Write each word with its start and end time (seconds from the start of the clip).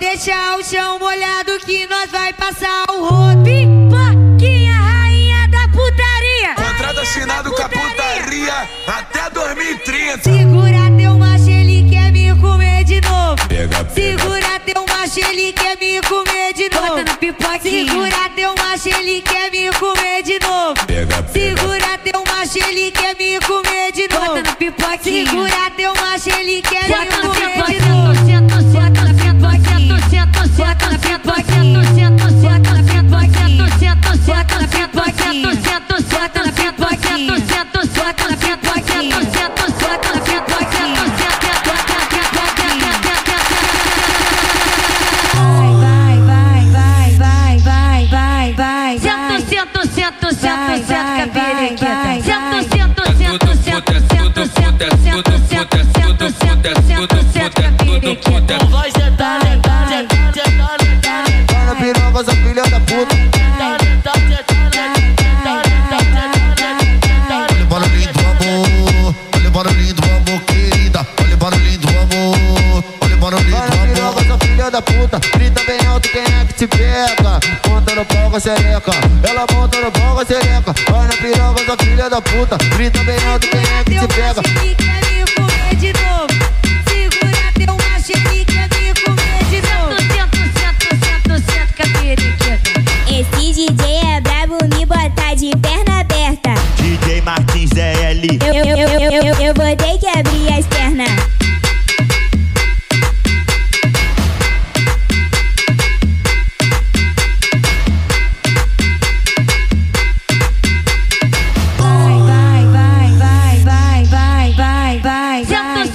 deixar 0.00 0.58
o 0.58 0.64
chão 0.64 0.98
molhado 0.98 1.58
que 1.60 1.86
nós 1.86 2.10
vai 2.10 2.32
passar 2.32 2.84
o 2.88 3.04
rodo. 3.04 3.44
Pipoquinha, 3.44 4.72
rainha 4.72 5.46
da 5.48 5.68
putaria. 5.68 6.54
Contrato 6.56 7.00
assinado 7.00 7.52
com 7.52 7.62
a 7.62 7.68
putaria 7.68 8.68
até 8.86 9.28
2030. 9.28 10.22
Segura 10.22 10.90
teu 10.96 11.18
macho, 11.18 11.50
ele 11.50 11.88
quer 11.90 12.10
me 12.10 12.34
comer 12.40 12.82
de 12.84 13.00
novo. 13.02 13.46
Pega, 13.46 13.84
pega. 13.84 14.18
Segura 14.18 14.60
teu 14.60 14.86
macho, 14.88 15.20
ele 15.20 15.52
quer 15.52 15.76
me 15.78 16.00
comer 16.00 16.54
de 16.54 16.70
novo. 16.70 16.86
Bota 16.88 17.04
no 17.04 17.16
pipoquinha. 17.18 17.84
Segura 17.84 18.30
teu 18.34 18.54
macho, 18.56 18.88
ele 18.88 19.20
quer 19.20 19.50
me 19.50 19.70
comer 19.72 20.22
de 20.22 20.38
novo. 20.40 20.86
Pega, 20.86 21.22
pega. 21.24 21.60
Segura 21.60 21.98
teu 21.98 22.24
macho, 22.26 22.58
ele 22.58 22.90
quer 22.90 23.16
me 23.16 23.38
comer 23.40 23.92
de 23.92 24.08
novo. 24.08 24.26
Bota 24.26 24.42
no 24.48 24.56
pipoquinha. 24.56 25.26
Segura 25.26 25.70
teu 25.76 25.94
macho, 25.94 26.30
ele 26.30 26.62
quer 26.62 26.88
me 26.88 27.06
comer 27.06 27.19
Vai, 58.70 58.89
filha 74.70 74.72
da 74.72 74.82
puta. 74.82 75.18
Grita 75.18 75.62
bem 75.64 75.86
alto, 75.86 76.08
quem 76.08 76.22
é 76.22 76.44
que 76.46 76.54
te 76.54 76.66
pega? 76.66 77.40
Monta 77.68 77.94
no 77.94 78.04
pau 78.04 78.30
com 78.30 78.36
a 78.36 78.40
xereca. 78.40 78.92
Ela 79.22 79.46
monta 79.52 79.80
no 79.80 79.90
pau 79.90 80.14
com 80.14 80.20
a 80.20 80.24
xereca. 80.24 80.74
Vai 80.90 81.06
na 81.06 81.16
piroca, 81.16 81.62
essa 81.62 81.76
filha 81.84 82.08
da 82.08 82.22
puta. 82.22 82.56
Grita 82.76 83.02
bem 83.02 83.18
alto, 83.26 83.48
quem 83.48 83.60
é 83.60 83.84
que 83.84 83.98
te 83.98 84.14
pega? 84.14 84.59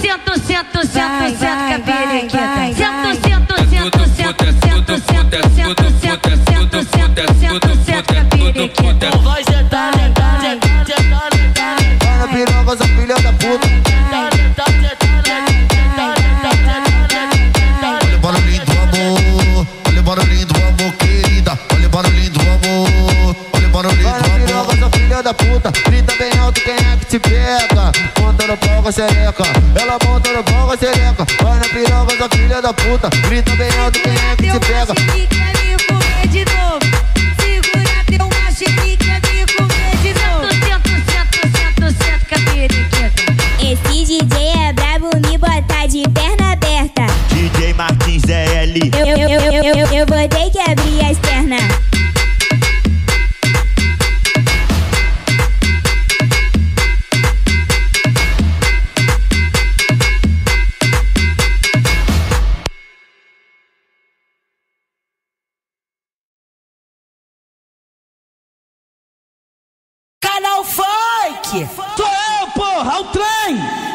Senta, 0.06 0.38
senta, 0.38 0.84
senta, 0.86 1.28
senta, 1.30 1.82
capirequita. 1.82 2.38
Senta, 2.76 3.10
senta, 3.26 3.56
senta, 3.66 4.06
senta, 4.06 4.46
senta, 4.46 4.94
senta, 5.00 5.48
senta, 5.50 5.90
senta, 5.90 6.30
senta, 6.46 6.82
senta, 6.84 7.34
senta, 7.34 7.74
senta, 7.84 8.14
capirequita. 8.14 9.10
Vai 9.18 9.42
sentar, 9.42 9.95
filha 25.16 25.22
da 25.22 25.34
puta. 25.34 25.70
Grita 25.88 26.14
bem 26.16 26.38
alto, 26.38 26.60
quem 26.60 26.74
é 26.74 26.96
que 26.98 27.06
te 27.06 27.18
pega? 27.18 27.92
Monta 28.20 28.46
no 28.46 28.56
pau 28.56 28.82
com 28.82 28.88
a 28.88 28.92
xereca. 28.92 29.44
Ela 29.74 29.98
monta 30.04 30.32
no 30.32 30.44
pau 30.44 30.66
com 30.66 30.72
a 30.72 30.76
xereca. 30.76 31.26
Vai 31.42 31.58
na 31.58 31.68
piroca, 31.68 32.14
essa 32.14 32.28
filha 32.28 32.62
da 32.62 32.72
puta. 32.72 33.08
Grita 33.28 33.56
bem 33.56 33.70
alto, 33.78 33.98
quem 34.00 34.12
é 34.12 34.36
que 34.36 34.50
te 34.50 34.66
pega? 34.66 34.92
ele 35.14 35.26
quer 35.26 35.52
me 35.56 35.76
comer 35.86 36.28
de 36.28 36.44
novo. 36.44 36.80
Segura 37.40 38.04
teu 38.06 38.28
macho, 38.28 38.64
ele 38.64 38.96
quer 38.96 39.20
me 39.22 39.46
comer 39.54 39.96
de 40.02 40.12
novo. 40.20 40.52
Senta, 40.52 40.90
senta, 41.10 41.58
senta, 41.58 42.04
senta, 42.04 42.24
capirequita. 42.28 43.12
Esse 43.60 44.04
DJ 44.04 44.68
é 44.68 44.72
brabo, 44.72 45.10
me 45.26 45.38
bota 45.38 45.86
de 45.88 46.02
perna 46.10 46.52
aberta. 46.52 47.06
DJ 47.30 47.72
Martins 47.74 48.28
é 48.28 48.64
L. 48.64 48.90
Eu, 48.94 49.06
eu, 49.06 49.16
eu, 49.16 49.40
eu, 49.40 49.64
eu, 49.64 49.86
eu 49.92 50.06
vou 50.06 50.28
ter 50.28 50.50
que 50.50 50.58
abrir 50.58 51.10
as 51.10 51.18
Canal 71.50 71.68
Funk! 71.68 71.96
Sou 71.96 72.06
eu, 72.06 72.50
porra, 72.54 73.00
o 73.00 73.04
trem! 73.04 73.85